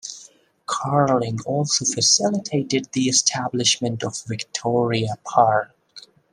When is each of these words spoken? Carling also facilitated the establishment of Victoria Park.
Carling 0.65 1.39
also 1.45 1.85
facilitated 1.85 2.89
the 2.93 3.03
establishment 3.03 4.01
of 4.03 4.23
Victoria 4.23 5.13
Park. 5.25 5.75